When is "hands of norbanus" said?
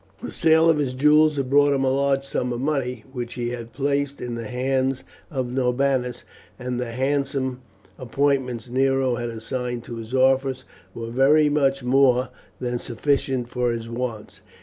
4.47-6.23